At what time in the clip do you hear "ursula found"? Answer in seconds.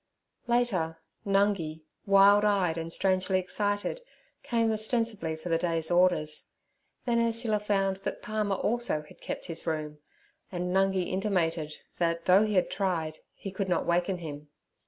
7.19-7.97